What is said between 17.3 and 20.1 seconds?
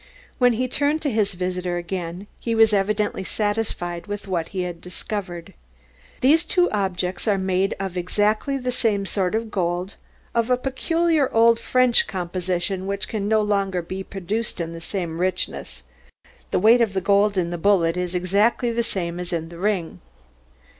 in the bullet is exactly the same as in the ring."